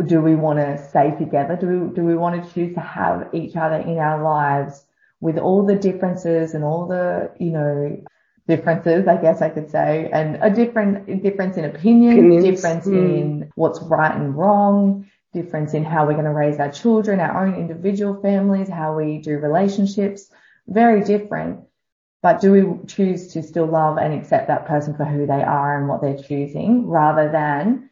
do 0.06 0.20
we 0.20 0.34
want 0.34 0.58
to 0.58 0.88
stay 0.88 1.14
together? 1.18 1.56
Do 1.56 1.66
we, 1.66 1.94
do 1.94 2.02
we 2.02 2.16
want 2.16 2.42
to 2.42 2.54
choose 2.54 2.74
to 2.74 2.80
have 2.80 3.28
each 3.34 3.56
other 3.56 3.76
in 3.76 3.98
our 3.98 4.22
lives 4.22 4.84
with 5.20 5.36
all 5.38 5.64
the 5.66 5.74
differences 5.76 6.54
and 6.54 6.64
all 6.64 6.86
the, 6.86 7.30
you 7.38 7.50
know, 7.50 8.02
differences, 8.48 9.06
I 9.06 9.16
guess 9.16 9.42
I 9.42 9.50
could 9.50 9.70
say, 9.70 10.08
and 10.12 10.38
a 10.42 10.50
different 10.50 11.22
difference 11.22 11.56
in 11.56 11.64
opinion, 11.64 12.18
Opinions. 12.18 12.44
difference 12.44 12.86
mm. 12.86 12.94
in 12.96 13.52
what's 13.54 13.80
right 13.82 14.14
and 14.14 14.34
wrong, 14.34 15.08
difference 15.32 15.74
in 15.74 15.84
how 15.84 16.06
we're 16.06 16.14
going 16.14 16.24
to 16.24 16.32
raise 16.32 16.58
our 16.58 16.72
children, 16.72 17.20
our 17.20 17.46
own 17.46 17.54
individual 17.54 18.20
families, 18.20 18.68
how 18.68 18.96
we 18.96 19.18
do 19.18 19.38
relationships, 19.38 20.30
very 20.70 21.02
different. 21.02 21.60
But 22.22 22.40
do 22.40 22.52
we 22.52 22.86
choose 22.86 23.32
to 23.32 23.42
still 23.42 23.66
love 23.66 23.96
and 23.96 24.12
accept 24.12 24.48
that 24.48 24.66
person 24.66 24.94
for 24.94 25.04
who 25.04 25.26
they 25.26 25.42
are 25.42 25.78
and 25.78 25.88
what 25.88 26.02
they're 26.02 26.22
choosing 26.22 26.86
rather 26.86 27.32
than 27.32 27.88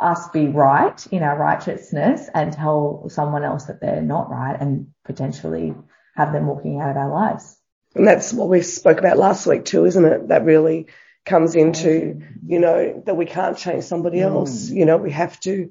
us 0.00 0.28
be 0.28 0.48
right 0.48 1.06
in 1.08 1.22
our 1.22 1.36
righteousness 1.38 2.28
and 2.34 2.52
tell 2.52 3.06
someone 3.08 3.44
else 3.44 3.66
that 3.66 3.80
they're 3.80 4.02
not 4.02 4.30
right 4.30 4.56
and 4.60 4.88
potentially 5.04 5.74
have 6.16 6.32
them 6.32 6.46
walking 6.46 6.80
out 6.80 6.90
of 6.90 6.96
our 6.96 7.10
lives? 7.10 7.56
And 7.94 8.06
that's 8.06 8.32
what 8.32 8.48
we 8.48 8.62
spoke 8.62 8.98
about 8.98 9.18
last 9.18 9.46
week 9.46 9.64
too, 9.64 9.84
isn't 9.84 10.04
it? 10.04 10.28
That 10.28 10.44
really 10.44 10.86
comes 11.24 11.54
into, 11.54 12.22
you 12.44 12.58
know, 12.58 13.02
that 13.06 13.16
we 13.16 13.26
can't 13.26 13.56
change 13.56 13.84
somebody 13.84 14.18
mm. 14.18 14.24
else. 14.24 14.68
You 14.68 14.84
know, 14.84 14.96
we 14.96 15.12
have 15.12 15.38
to 15.40 15.70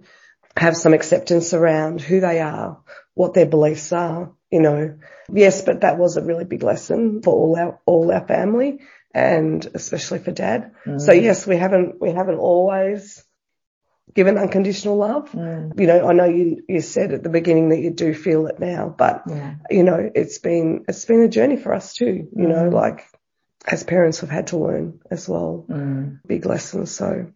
have 0.55 0.77
some 0.77 0.93
acceptance 0.93 1.53
around 1.53 2.01
who 2.01 2.19
they 2.21 2.39
are, 2.39 2.81
what 3.13 3.33
their 3.33 3.45
beliefs 3.45 3.91
are, 3.91 4.31
you 4.51 4.61
know. 4.61 4.97
Yes, 5.31 5.61
but 5.61 5.81
that 5.81 5.97
was 5.97 6.17
a 6.17 6.23
really 6.23 6.45
big 6.45 6.63
lesson 6.63 7.21
for 7.21 7.33
all 7.33 7.55
our, 7.57 7.79
all 7.85 8.11
our 8.11 8.25
family 8.25 8.79
and 9.13 9.65
especially 9.73 10.19
for 10.19 10.31
dad. 10.31 10.73
Mm. 10.85 11.01
So 11.01 11.11
yes, 11.11 11.45
we 11.45 11.57
haven't, 11.57 11.99
we 11.99 12.11
haven't 12.11 12.37
always 12.37 13.23
given 14.13 14.37
unconditional 14.37 14.97
love. 14.97 15.31
Mm. 15.31 15.79
You 15.79 15.87
know, 15.87 16.07
I 16.07 16.13
know 16.13 16.25
you, 16.25 16.63
you 16.67 16.81
said 16.81 17.11
at 17.11 17.23
the 17.23 17.29
beginning 17.29 17.69
that 17.69 17.79
you 17.79 17.91
do 17.91 18.13
feel 18.13 18.47
it 18.47 18.59
now, 18.59 18.93
but 18.95 19.23
yeah. 19.27 19.55
you 19.69 19.83
know, 19.83 20.09
it's 20.13 20.37
been, 20.37 20.85
it's 20.87 21.05
been 21.05 21.21
a 21.21 21.27
journey 21.27 21.57
for 21.57 21.73
us 21.73 21.93
too, 21.93 22.29
you 22.33 22.47
mm. 22.47 22.49
know, 22.49 22.69
like 22.69 23.05
as 23.65 23.83
parents 23.83 24.21
we've 24.21 24.31
had 24.31 24.47
to 24.47 24.57
learn 24.57 24.99
as 25.11 25.27
well. 25.27 25.65
Mm. 25.69 26.19
Big 26.25 26.45
lessons. 26.45 26.91
So. 26.91 27.33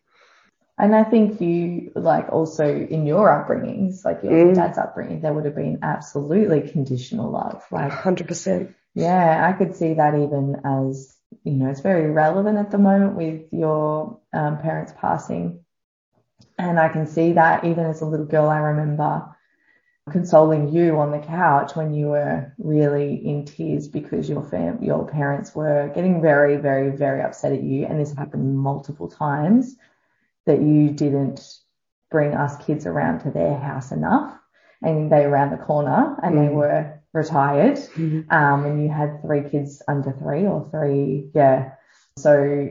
And 0.82 0.96
I 0.96 1.04
think 1.04 1.40
you 1.40 1.92
like 1.96 2.30
also 2.30 2.66
in 2.66 3.06
your 3.06 3.30
upbringings, 3.30 4.04
like 4.04 4.24
your 4.24 4.32
mm. 4.32 4.56
dad's 4.56 4.78
upbringing, 4.78 5.22
there 5.22 5.34
would 5.34 5.46
have 5.46 5.56
been 5.56 5.80
absolutely 5.84 6.70
conditional 6.70 7.32
love. 7.32 7.64
Like 7.72 7.92
100%. 7.92 8.74
Yeah, 8.96 9.48
I 9.48 9.54
could 9.54 9.76
see 9.76 9.94
that 9.94 10.16
even 10.16 10.62
as, 10.66 11.16
you 11.44 11.54
know, 11.54 11.70
it's 11.70 11.82
very 11.82 12.10
relevant 12.10 12.58
at 12.58 12.72
the 12.72 12.78
moment 12.78 13.16
with 13.16 13.44
your 13.54 14.20
um, 14.34 14.58
parents 14.58 14.92
passing 15.00 15.64
and 16.62 16.80
I 16.80 16.90
can 16.90 17.08
see 17.08 17.34
that 17.34 17.64
even 17.66 17.86
as 17.86 18.02
a 18.02 18.06
little 18.06 18.26
girl, 18.26 18.48
I 18.50 18.58
remember 18.58 19.36
consoling 20.10 20.70
you 20.70 20.98
on 21.00 21.12
the 21.12 21.20
couch 21.20 21.76
when 21.76 21.94
you 21.94 22.08
were 22.08 22.54
really 22.58 23.16
in 23.16 23.46
tears 23.46 23.88
because 23.88 24.30
your 24.30 24.44
fam- 24.44 24.84
your 24.84 25.08
parents 25.08 25.56
were 25.56 25.92
getting 25.94 26.22
very, 26.22 26.58
very, 26.58 26.96
very 26.96 27.22
upset 27.22 27.54
at 27.54 27.64
you. 27.64 27.86
And 27.86 28.00
this 28.00 28.14
happened 28.14 28.58
multiple 28.58 29.10
times 29.10 29.76
that 30.46 30.62
you 30.62 30.90
didn't 30.90 31.42
bring 32.10 32.34
us 32.34 32.64
kids 32.66 32.86
around 32.86 33.20
to 33.20 33.32
their 33.32 33.58
house 33.58 33.92
enough. 33.92 34.38
And 34.82 35.12
they 35.12 35.26
were 35.26 35.30
around 35.30 35.52
the 35.52 35.64
corner 35.64 36.18
and 36.24 36.36
mm. 36.36 36.48
they 36.48 36.54
were 36.54 37.00
retired. 37.14 37.78
Mm-hmm. 37.78 38.32
Um, 38.32 38.66
and 38.66 38.84
you 38.84 38.90
had 38.90 39.22
three 39.22 39.50
kids 39.50 39.82
under 39.88 40.12
three 40.12 40.46
or 40.46 40.68
three. 40.72 41.30
Yeah. 41.36 41.74
So 42.18 42.70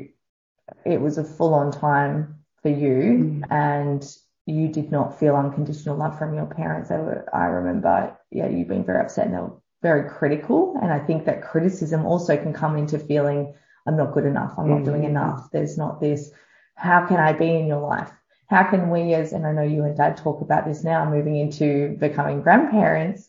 it 0.84 1.00
was 1.00 1.18
a 1.18 1.24
full 1.24 1.54
on 1.54 1.70
time 1.70 2.36
for 2.62 2.68
you 2.68 3.42
mm. 3.42 3.42
and 3.50 4.04
you 4.46 4.68
did 4.68 4.90
not 4.90 5.18
feel 5.18 5.36
unconditional 5.36 5.96
love 5.96 6.18
from 6.18 6.34
your 6.34 6.46
parents. 6.46 6.88
They 6.88 6.96
were, 6.96 7.28
I 7.32 7.46
remember, 7.46 8.16
yeah, 8.30 8.48
you 8.48 8.64
being 8.64 8.84
very 8.84 9.00
upset 9.00 9.26
and 9.26 9.34
they 9.34 9.40
were 9.40 9.56
very 9.82 10.10
critical. 10.10 10.76
And 10.82 10.92
I 10.92 10.98
think 10.98 11.24
that 11.26 11.42
criticism 11.42 12.04
also 12.04 12.36
can 12.36 12.52
come 12.52 12.76
into 12.76 12.98
feeling 12.98 13.54
I'm 13.86 13.96
not 13.96 14.12
good 14.12 14.26
enough. 14.26 14.54
I'm 14.58 14.68
not 14.68 14.84
doing 14.84 15.02
mm. 15.02 15.08
enough. 15.08 15.48
There's 15.52 15.78
not 15.78 16.00
this. 16.00 16.30
How 16.80 17.06
can 17.06 17.18
I 17.18 17.34
be 17.34 17.54
in 17.54 17.66
your 17.66 17.80
life? 17.80 18.10
How 18.48 18.64
can 18.64 18.88
we 18.88 19.12
as, 19.14 19.32
and 19.32 19.46
I 19.46 19.52
know 19.52 19.62
you 19.62 19.84
and 19.84 19.96
dad 19.96 20.16
talk 20.16 20.40
about 20.40 20.66
this 20.66 20.82
now, 20.82 21.08
moving 21.08 21.36
into 21.36 21.96
becoming 22.00 22.40
grandparents. 22.40 23.28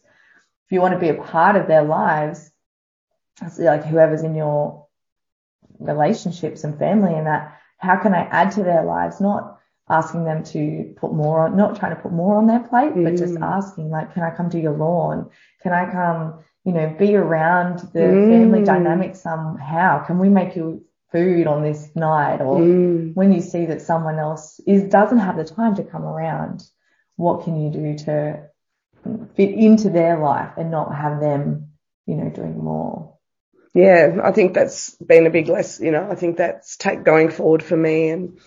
If 0.65 0.71
you 0.71 0.79
want 0.81 0.93
to 0.93 0.99
be 0.99 1.09
a 1.09 1.21
part 1.21 1.57
of 1.57 1.67
their 1.67 1.83
lives, 1.83 2.49
like 3.59 3.83
whoever's 3.83 4.23
in 4.23 4.35
your 4.35 4.87
relationships 5.79 6.63
and 6.63 6.79
family 6.79 7.13
and 7.13 7.27
that, 7.27 7.59
how 7.77 7.97
can 7.97 8.13
I 8.13 8.21
add 8.21 8.51
to 8.53 8.63
their 8.63 8.83
lives? 8.83 9.19
Not 9.19 9.59
asking 9.89 10.23
them 10.23 10.43
to 10.45 10.93
put 10.95 11.13
more 11.13 11.45
on, 11.45 11.57
not 11.57 11.75
trying 11.75 11.93
to 11.93 12.01
put 12.01 12.13
more 12.13 12.37
on 12.37 12.47
their 12.47 12.61
plate, 12.61 12.93
mm. 12.93 13.03
but 13.03 13.17
just 13.17 13.35
mm. 13.35 13.43
asking 13.43 13.89
like, 13.89 14.13
can 14.13 14.23
I 14.23 14.31
come 14.31 14.49
to 14.51 14.59
your 14.59 14.77
lawn? 14.77 15.29
Can 15.61 15.73
I 15.73 15.91
come, 15.91 16.39
you 16.63 16.71
know, 16.71 16.95
be 16.97 17.15
around 17.15 17.79
the 17.91 17.99
mm. 17.99 18.29
family 18.29 18.63
dynamic 18.63 19.15
somehow? 19.15 20.05
Can 20.05 20.19
we 20.19 20.29
make 20.29 20.55
you 20.55 20.85
food 21.11 21.47
on 21.47 21.63
this 21.63 21.89
night? 21.95 22.41
Or 22.41 22.59
mm. 22.59 23.13
when 23.15 23.31
you 23.31 23.41
see 23.41 23.65
that 23.67 23.81
someone 23.81 24.19
else 24.19 24.59
is, 24.65 24.89
doesn't 24.89 25.19
have 25.19 25.37
the 25.37 25.45
time 25.45 25.75
to 25.75 25.83
come 25.83 26.03
around, 26.03 26.63
what 27.15 27.43
can 27.43 27.61
you 27.61 27.71
do 27.71 27.97
to 28.05 28.43
fit 29.35 29.49
into 29.51 29.89
their 29.89 30.19
life 30.19 30.53
and 30.57 30.71
not 30.71 30.95
have 30.95 31.19
them, 31.19 31.71
you 32.05 32.15
know, 32.15 32.29
doing 32.29 32.57
more? 32.57 33.11
yeah, 33.73 34.17
I 34.23 34.31
think 34.31 34.53
that's 34.53 34.95
been 34.97 35.27
a 35.27 35.31
big 35.31 35.47
lesson. 35.47 35.85
You 35.85 35.91
know, 35.91 36.07
I 36.09 36.15
think 36.15 36.37
that's 36.37 36.75
take 36.75 37.03
going 37.03 37.29
forward 37.29 37.63
for 37.63 37.77
me 37.77 38.09
and 38.09 38.37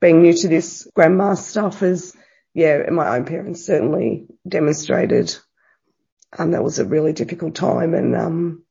being 0.00 0.22
new 0.22 0.32
to 0.32 0.48
this 0.48 0.88
grandma 0.94 1.34
stuff 1.34 1.82
is, 1.82 2.16
yeah, 2.54 2.88
my 2.90 3.16
own 3.16 3.24
parents 3.24 3.66
certainly 3.66 4.26
demonstrated. 4.46 5.36
Um, 6.36 6.52
that 6.52 6.62
was 6.62 6.78
a 6.78 6.84
really 6.84 7.12
difficult 7.12 7.54
time 7.54 7.94
and, 7.94 8.14
um, 8.14 8.62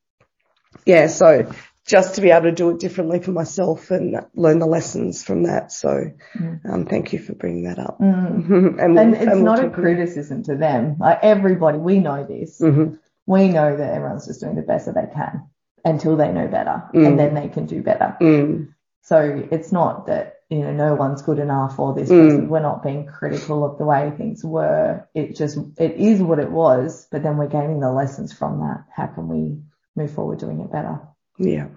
yeah, 0.85 1.07
so 1.07 1.51
just 1.87 2.15
to 2.15 2.21
be 2.21 2.31
able 2.31 2.43
to 2.43 2.51
do 2.51 2.69
it 2.69 2.79
differently 2.79 3.19
for 3.21 3.31
myself 3.31 3.91
and 3.91 4.17
learn 4.35 4.59
the 4.59 4.65
lessons 4.65 5.23
from 5.23 5.43
that. 5.43 5.71
So, 5.71 6.11
mm. 6.35 6.65
um, 6.69 6.85
thank 6.85 7.13
you 7.13 7.19
for 7.19 7.33
bringing 7.33 7.63
that 7.63 7.79
up. 7.79 7.97
Mm. 7.99 8.77
and, 8.79 8.99
and, 8.99 9.15
it's 9.15 9.25
and 9.25 9.43
not 9.43 9.59
we'll 9.59 9.69
a 9.69 9.73
criticism 9.73 10.43
to 10.43 10.55
them. 10.55 10.97
Like 10.99 11.19
everybody, 11.23 11.77
we 11.77 11.99
know 11.99 12.25
this. 12.25 12.59
Mm-hmm. 12.59 12.95
We 13.25 13.47
know 13.47 13.75
that 13.75 13.93
everyone's 13.93 14.27
just 14.27 14.41
doing 14.41 14.55
the 14.55 14.61
best 14.61 14.85
that 14.85 14.95
they 14.95 15.13
can 15.13 15.49
until 15.85 16.17
they 16.17 16.31
know 16.31 16.47
better 16.47 16.83
mm. 16.93 17.07
and 17.07 17.17
then 17.17 17.33
they 17.33 17.47
can 17.47 17.65
do 17.65 17.81
better. 17.81 18.17
Mm. 18.21 18.73
So 19.03 19.47
it's 19.49 19.71
not 19.71 20.07
that, 20.07 20.41
you 20.49 20.59
know, 20.59 20.73
no 20.73 20.95
one's 20.95 21.21
good 21.21 21.39
enough 21.39 21.79
or 21.79 21.93
this 21.93 22.09
person, 22.09 22.47
mm. 22.47 22.49
we're 22.49 22.61
not 22.61 22.83
being 22.83 23.05
critical 23.05 23.63
of 23.63 23.77
the 23.77 23.85
way 23.85 24.11
things 24.17 24.43
were. 24.43 25.07
It 25.15 25.37
just, 25.37 25.57
it 25.77 25.95
is 25.95 26.21
what 26.21 26.39
it 26.39 26.51
was, 26.51 27.07
but 27.09 27.23
then 27.23 27.37
we're 27.37 27.47
gaining 27.47 27.79
the 27.79 27.91
lessons 27.91 28.33
from 28.33 28.59
that. 28.59 28.83
How 28.93 29.07
can 29.07 29.29
we 29.29 29.61
move 29.95 30.11
forward 30.11 30.39
doing 30.39 30.59
it 30.59 30.71
better? 30.71 30.99
Yeah. 31.37 31.67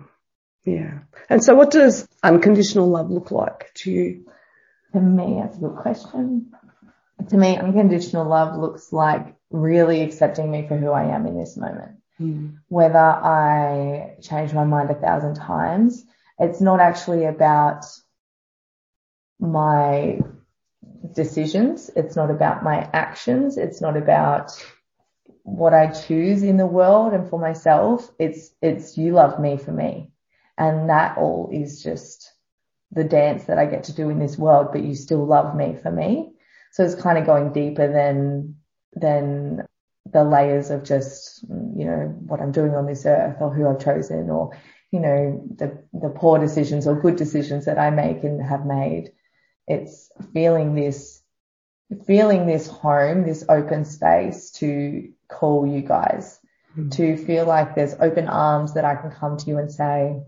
Yeah. 0.64 1.00
And 1.28 1.42
so 1.42 1.54
what 1.54 1.70
does 1.70 2.06
unconditional 2.22 2.88
love 2.88 3.10
look 3.10 3.30
like 3.30 3.72
to 3.76 3.90
you? 3.90 4.26
To 4.92 5.00
me, 5.00 5.40
that's 5.40 5.56
a 5.56 5.60
good 5.60 5.76
question. 5.76 6.52
To 7.28 7.36
me, 7.36 7.56
unconditional 7.56 8.28
love 8.28 8.58
looks 8.58 8.92
like 8.92 9.36
really 9.50 10.02
accepting 10.02 10.50
me 10.50 10.66
for 10.66 10.76
who 10.76 10.90
I 10.90 11.14
am 11.14 11.26
in 11.26 11.38
this 11.38 11.56
moment. 11.56 11.98
Mm. 12.20 12.58
Whether 12.68 12.98
I 12.98 14.16
change 14.22 14.52
my 14.52 14.64
mind 14.64 14.90
a 14.90 14.94
thousand 14.94 15.36
times, 15.36 16.04
it's 16.38 16.60
not 16.60 16.80
actually 16.80 17.24
about 17.24 17.84
my 19.38 20.20
decisions. 21.12 21.90
It's 21.94 22.16
not 22.16 22.30
about 22.30 22.62
my 22.62 22.88
actions. 22.92 23.56
It's 23.56 23.80
not 23.80 23.96
about 23.96 24.52
what 25.42 25.74
I 25.74 25.88
choose 25.88 26.42
in 26.42 26.56
the 26.56 26.66
world 26.66 27.12
and 27.12 27.28
for 27.28 27.38
myself. 27.38 28.10
It's, 28.18 28.50
it's 28.62 28.96
you 28.96 29.12
love 29.12 29.40
me 29.40 29.56
for 29.56 29.72
me. 29.72 30.10
And 30.58 30.90
that 30.90 31.16
all 31.16 31.50
is 31.52 31.82
just 31.82 32.32
the 32.92 33.04
dance 33.04 33.44
that 33.44 33.58
I 33.58 33.66
get 33.66 33.84
to 33.84 33.94
do 33.94 34.10
in 34.10 34.18
this 34.18 34.36
world, 34.36 34.68
but 34.72 34.82
you 34.82 34.94
still 34.94 35.24
love 35.24 35.56
me 35.56 35.76
for 35.80 35.90
me. 35.90 36.32
So 36.72 36.84
it's 36.84 36.94
kind 36.94 37.18
of 37.18 37.26
going 37.26 37.52
deeper 37.52 37.90
than, 37.90 38.56
than 38.94 39.66
the 40.12 40.24
layers 40.24 40.70
of 40.70 40.84
just, 40.84 41.42
you 41.42 41.84
know, 41.84 42.14
what 42.26 42.40
I'm 42.40 42.52
doing 42.52 42.74
on 42.74 42.86
this 42.86 43.06
earth 43.06 43.36
or 43.40 43.52
who 43.52 43.68
I've 43.68 43.82
chosen 43.82 44.30
or, 44.30 44.58
you 44.90 45.00
know, 45.00 45.46
the, 45.56 45.82
the 45.92 46.10
poor 46.10 46.38
decisions 46.38 46.86
or 46.86 47.00
good 47.00 47.16
decisions 47.16 47.64
that 47.66 47.78
I 47.78 47.90
make 47.90 48.24
and 48.24 48.42
have 48.44 48.66
made. 48.66 49.12
It's 49.66 50.10
feeling 50.32 50.74
this, 50.74 51.19
feeling 52.06 52.46
this 52.46 52.66
home, 52.66 53.24
this 53.24 53.44
open 53.48 53.84
space 53.84 54.50
to 54.52 55.10
call 55.28 55.66
you 55.66 55.80
guys, 55.80 56.38
mm-hmm. 56.76 56.88
to 56.90 57.16
feel 57.16 57.46
like 57.46 57.74
there's 57.74 57.94
open 58.00 58.28
arms 58.28 58.74
that 58.74 58.84
I 58.84 58.96
can 58.96 59.10
come 59.10 59.36
to 59.38 59.46
you 59.46 59.58
and 59.58 59.70
say, 59.70 60.20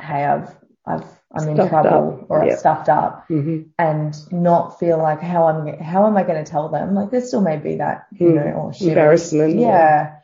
Hey, 0.00 0.24
I've, 0.24 0.54
I've 0.86 1.04
I'm 1.32 1.48
in 1.48 1.56
trouble 1.68 2.20
up. 2.22 2.30
or 2.30 2.44
yep. 2.44 2.52
I've 2.52 2.58
stuffed 2.58 2.88
up 2.88 3.28
mm-hmm. 3.28 3.62
and 3.78 4.32
not 4.32 4.78
feel 4.78 4.98
like 4.98 5.20
how 5.20 5.46
I'm, 5.46 5.78
how 5.78 6.06
am 6.06 6.16
I 6.16 6.22
going 6.22 6.42
to 6.42 6.48
tell 6.48 6.68
them? 6.68 6.94
Like 6.94 7.10
there 7.10 7.20
still 7.20 7.40
may 7.40 7.56
be 7.56 7.76
that, 7.76 8.06
you 8.12 8.28
mm. 8.28 8.34
know, 8.34 8.52
or 8.52 8.72
embarrassment. 8.80 9.58
Yeah. 9.58 9.68
yeah. 9.68 10.16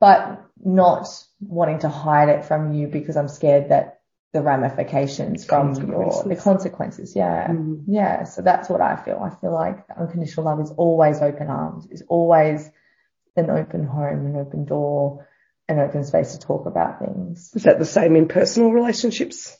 But 0.00 0.46
not 0.64 1.08
wanting 1.40 1.80
to 1.80 1.88
hide 1.88 2.28
it 2.28 2.44
from 2.44 2.72
you 2.72 2.86
because 2.86 3.16
I'm 3.16 3.28
scared 3.28 3.70
that 3.70 3.95
the 4.32 4.42
ramifications 4.42 5.44
from 5.44 5.74
your 5.74 6.24
the 6.24 6.36
consequences. 6.36 7.14
Yeah. 7.16 7.48
Mm. 7.48 7.84
Yeah. 7.86 8.24
So 8.24 8.42
that's 8.42 8.68
what 8.68 8.80
I 8.80 8.96
feel. 8.96 9.18
I 9.22 9.30
feel 9.40 9.52
like 9.52 9.78
unconditional 9.98 10.46
love 10.46 10.60
is 10.60 10.70
always 10.70 11.22
open 11.22 11.48
arms, 11.48 11.86
is 11.90 12.02
always 12.08 12.68
an 13.36 13.50
open 13.50 13.86
home, 13.86 14.26
an 14.26 14.36
open 14.36 14.64
door, 14.64 15.26
an 15.68 15.78
open 15.78 16.04
space 16.04 16.32
to 16.32 16.38
talk 16.38 16.66
about 16.66 16.98
things. 16.98 17.50
Is 17.54 17.62
that 17.64 17.78
the 17.78 17.84
same 17.84 18.16
in 18.16 18.28
personal 18.28 18.72
relationships? 18.72 19.56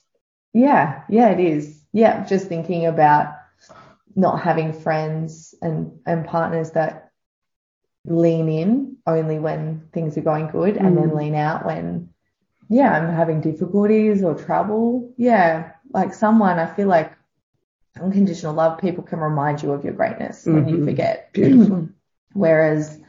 Yeah. 0.53 1.03
Yeah, 1.09 1.31
it 1.31 1.41
is. 1.41 1.83
Yeah. 1.93 2.27
Just 2.27 2.49
thinking 2.49 2.87
about 2.87 3.35
not 4.15 4.43
having 4.43 4.73
friends 4.73 5.55
and, 5.61 6.01
and 6.07 6.27
partners 6.27 6.73
that 6.73 7.11
lean 8.07 8.49
in 8.49 8.97
only 9.07 9.39
when 9.39 9.89
things 9.93 10.17
are 10.17 10.23
going 10.23 10.49
good 10.49 10.77
and 10.77 10.97
then 10.97 11.11
Mm. 11.11 11.17
lean 11.17 11.35
out 11.35 11.67
when 11.67 12.11
yeah, 12.69 12.93
I'm 12.93 13.15
having 13.15 13.41
difficulties 13.41 14.23
or 14.23 14.35
trouble. 14.35 15.13
Yeah, 15.17 15.73
like 15.93 16.15
someone, 16.15 16.59
I 16.59 16.67
feel 16.67 16.89
like 16.89 17.13
unconditional 18.01 18.55
love, 18.55 18.79
people 18.79 19.05
can 19.05 19.21
remind 19.21 19.63
you 19.63 19.73
of 19.73 19.85
your 19.85 19.95
greatness 19.95 20.45
when 20.45 20.69
you 20.69 20.79
Mhm. 20.79 20.85
forget. 20.85 21.33
Beautiful. 21.33 21.89
Whereas 22.35 23.01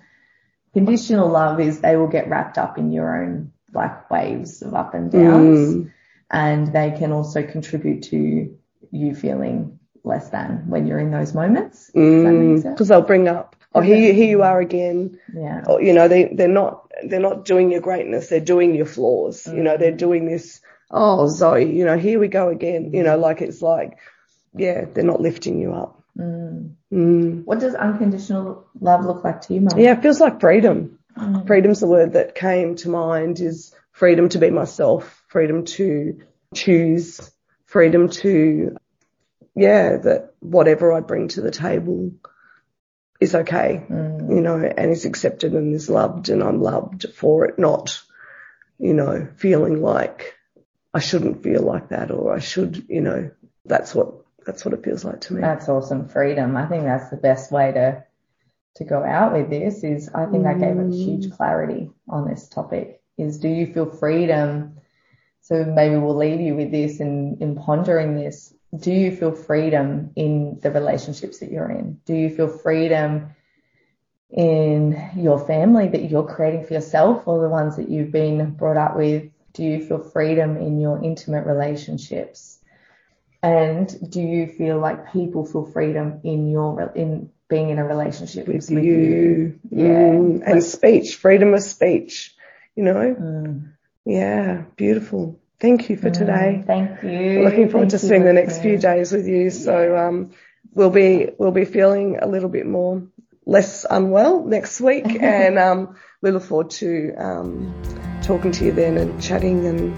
conditional 0.74 1.28
love 1.30 1.60
is 1.60 1.82
they 1.82 1.98
will 1.98 2.08
get 2.08 2.30
wrapped 2.30 2.58
up 2.58 2.78
in 2.78 2.92
your 2.92 3.22
own 3.24 3.52
like 3.74 4.10
waves 4.10 4.62
of 4.62 4.74
up 4.74 4.94
and 4.94 5.12
downs 5.12 5.76
Mm. 5.76 5.92
and 6.32 6.68
they 6.68 6.92
can 6.92 7.12
also 7.12 7.44
contribute 7.44 8.04
to 8.04 8.56
you 8.92 9.14
feeling 9.14 9.80
less 10.06 10.30
than 10.30 10.70
when 10.70 10.88
you're 10.88 11.00
in 11.00 11.12
those 11.12 11.34
moments. 11.34 11.92
Does 11.94 12.24
that 12.24 12.32
make 12.32 12.62
sense? 12.62 12.74
Because 12.76 12.88
they'll 12.88 13.02
bring 13.02 13.28
up, 13.28 13.57
oh, 13.76 13.82
here, 13.82 13.98
you- 13.98 14.14
here 14.14 14.30
you 14.30 14.44
are 14.44 14.60
again. 14.60 15.20
Yeah. 15.34 15.64
Or, 15.68 15.82
you 15.82 15.94
know, 15.94 16.08
they, 16.08 16.26
they're 16.34 16.48
not, 16.48 16.92
they're 17.04 17.20
not 17.20 17.46
doing 17.46 17.72
your 17.72 17.82
greatness. 17.82 18.28
They're 18.30 18.40
doing 18.40 18.76
your 18.76 18.86
flaws. 18.86 19.46
You 19.48 19.64
know, 19.64 19.78
they're 19.78 19.92
doing 19.92 20.26
this, 20.26 20.62
oh, 20.92 21.28
Zoe, 21.28 21.72
you 21.72 21.86
know, 21.86 21.98
here 21.98 22.20
we 22.20 22.28
go 22.28 22.50
again. 22.50 22.92
You 22.94 23.04
know, 23.04 23.18
like 23.18 23.42
it's 23.42 23.62
like, 23.62 23.98
yeah, 24.54 24.86
they're 24.92 25.04
not 25.04 25.22
lifting 25.22 25.60
you 25.60 25.74
up. 25.74 26.02
Mm. 26.18 26.72
Mm. 26.92 27.46
What 27.46 27.60
does 27.60 27.76
unconditional 27.76 28.66
love 28.80 29.06
look 29.06 29.24
like 29.24 29.42
to 29.42 29.54
you, 29.54 29.62
Mum? 29.62 29.78
Yeah, 29.78 29.94
it 29.94 30.02
feels 30.02 30.20
like 30.20 30.40
freedom. 30.40 30.98
Mm. 31.16 31.46
Freedom's 31.46 31.80
the 31.80 31.88
word 31.88 32.14
that 32.14 32.34
came 32.34 32.76
to 32.78 32.90
mind 32.90 33.40
is 33.40 33.76
freedom 33.92 34.30
to 34.30 34.40
be 34.40 34.50
myself, 34.50 35.24
freedom 35.28 35.66
to 35.66 36.22
choose, 36.56 37.32
freedom 37.66 38.10
to, 38.10 38.78
yeah, 39.56 39.98
that 39.98 40.34
whatever 40.40 40.94
I 40.94 41.02
bring 41.02 41.28
to 41.30 41.42
the 41.42 41.52
table 41.52 42.12
is 43.20 43.36
okay, 43.36 43.84
Mm. 43.90 44.36
you 44.36 44.42
know, 44.42 44.58
and 44.58 44.92
is 44.92 45.06
accepted 45.06 45.54
and 45.54 45.74
is 45.74 45.90
loved 45.90 46.30
and 46.30 46.44
I'm 46.44 46.62
loved 46.62 47.08
for 47.14 47.46
it, 47.46 47.58
not, 47.58 48.02
you 48.78 48.94
know, 48.94 49.28
feeling 49.38 49.82
like 49.82 50.36
I 50.94 51.00
shouldn't 51.00 51.44
feel 51.44 51.62
like 51.62 51.90
that 51.90 52.12
or 52.12 52.34
I 52.34 52.40
should, 52.40 52.86
you 52.90 53.02
know, 53.02 53.32
that's 53.66 53.94
what, 53.96 54.14
that's 54.46 54.64
what 54.64 54.74
it 54.74 54.84
feels 54.84 55.04
like 55.04 55.22
to 55.22 55.34
me. 55.34 55.42
That's 55.42 55.68
awesome. 55.68 56.08
Freedom. 56.08 56.56
I 56.56 56.68
think 56.68 56.84
that's 56.84 57.10
the 57.10 57.18
best 57.18 57.52
way 57.52 57.72
to 57.72 58.04
to 58.76 58.84
go 58.84 59.04
out 59.04 59.34
with 59.34 59.50
this 59.50 59.84
is 59.84 60.08
I 60.14 60.28
think 60.28 60.46
I 60.46 60.54
gave 60.54 60.78
it 60.78 60.94
huge 60.94 61.32
clarity 61.32 61.90
on 62.08 62.30
this 62.30 62.48
topic 62.48 63.02
is 63.18 63.40
do 63.40 63.48
you 63.48 63.74
feel 63.74 63.90
freedom? 63.90 64.78
So 65.42 65.66
maybe 65.66 65.96
we'll 65.98 66.16
leave 66.16 66.40
you 66.40 66.56
with 66.56 66.72
this 66.72 67.00
in, 67.00 67.38
in 67.42 67.56
pondering 67.56 68.16
this. 68.16 68.54
Do 68.76 68.92
you 68.92 69.16
feel 69.16 69.32
freedom 69.32 70.12
in 70.16 70.60
the 70.62 70.72
relationships 70.72 71.40
that 71.40 71.52
you're 71.52 71.70
in? 71.70 72.00
Do 72.06 72.14
you 72.14 72.30
feel 72.30 72.50
freedom 72.50 73.36
in 74.30 75.12
your 75.16 75.40
family 75.40 75.88
that 75.88 76.10
you're 76.10 76.28
creating 76.28 76.66
for 76.66 76.74
yourself 76.74 77.28
or 77.28 77.42
the 77.42 77.50
ones 77.50 77.78
that 77.78 77.90
you've 77.90 78.12
been 78.12 78.52
brought 78.52 78.78
up 78.78 78.98
with? 78.98 79.32
Do 79.54 79.64
you 79.64 79.86
feel 79.86 80.00
freedom 80.00 80.58
in 80.58 80.80
your 80.80 81.02
intimate 81.02 81.46
relationships? 81.46 82.60
And 83.42 84.12
do 84.12 84.22
you 84.22 84.48
feel 84.48 84.80
like 84.80 85.14
people 85.14 85.46
feel 85.46 85.66
freedom 85.66 86.20
in 86.24 86.50
your 86.50 86.92
in 86.96 87.30
being 87.50 87.70
in 87.70 87.80
a 87.80 87.86
relationship 87.86 88.48
with, 88.48 88.70
with 88.70 88.84
you. 88.84 89.60
Yeah. 89.72 89.86
Mm, 89.86 90.44
and 90.46 90.64
speech, 90.64 91.16
freedom 91.16 91.54
of 91.54 91.64
speech, 91.64 92.36
you 92.76 92.84
know? 92.84 93.16
Mm. 93.20 93.72
Yeah, 94.06 94.64
beautiful. 94.76 95.40
Thank 95.60 95.90
you 95.90 95.98
for 95.98 96.10
today. 96.10 96.64
Thank 96.66 97.02
you. 97.04 97.44
Looking 97.44 97.70
forward 97.70 97.90
Thank 97.90 98.02
to 98.02 98.06
you, 98.06 98.10
spending 98.10 98.26
the 98.26 98.34
next 98.34 98.62
few 98.62 98.78
days 98.78 99.12
with 99.12 99.28
you. 99.28 99.50
So, 99.50 99.98
um, 99.98 100.32
we'll 100.74 100.92
be, 100.92 101.30
we'll 101.40 101.52
be 101.52 101.66
feeling 101.66 102.20
a 102.22 102.28
little 102.28 102.50
bit 102.50 102.68
more, 102.68 103.02
less 103.46 103.86
unwell 103.90 104.46
next 104.46 104.80
week. 104.80 105.06
and, 105.22 105.58
um, 105.58 105.96
we 106.22 106.32
look 106.32 106.44
forward 106.44 106.70
to, 106.72 107.14
um, 107.18 107.74
talking 108.22 108.52
to 108.52 108.66
you 108.66 108.72
then 108.72 108.98
and 108.98 109.22
chatting 109.22 109.66
and 109.66 109.96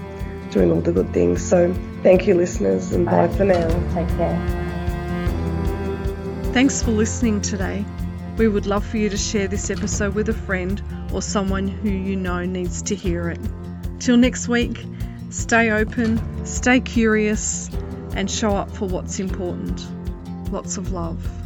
doing 0.50 0.72
all 0.72 0.80
the 0.80 0.92
good 0.92 1.12
things. 1.12 1.46
So 1.46 1.74
thank 2.02 2.26
you 2.26 2.34
listeners 2.34 2.92
and 2.92 3.04
bye, 3.04 3.26
Bye. 3.26 3.36
for 3.36 3.44
now. 3.44 3.68
Take 3.94 4.08
care. 4.16 4.70
Thanks 6.52 6.82
for 6.82 6.90
listening 6.90 7.40
today. 7.40 7.84
We 8.36 8.48
would 8.48 8.66
love 8.66 8.84
for 8.84 8.96
you 8.96 9.08
to 9.10 9.16
share 9.16 9.46
this 9.48 9.70
episode 9.70 10.14
with 10.14 10.28
a 10.28 10.34
friend 10.34 10.82
or 11.12 11.22
someone 11.22 11.68
who 11.68 11.90
you 11.90 12.16
know 12.16 12.44
needs 12.44 12.82
to 12.82 12.94
hear 12.94 13.28
it. 13.28 13.38
Till 13.98 14.16
next 14.16 14.48
week, 14.48 14.84
stay 15.30 15.70
open, 15.70 16.44
stay 16.44 16.80
curious, 16.80 17.70
and 18.14 18.30
show 18.30 18.50
up 18.50 18.70
for 18.70 18.86
what's 18.86 19.20
important. 19.20 19.86
Lots 20.52 20.76
of 20.76 20.92
love. 20.92 21.39